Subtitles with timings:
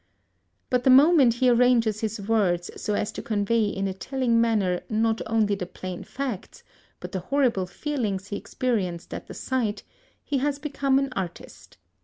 [0.71, 4.81] But the moment he arranges his words so as to convey in a telling manner
[4.89, 6.63] not only the plain facts,
[6.99, 9.83] but the horrible feelings he experienced at the sight,
[10.23, 11.77] he has become an artist.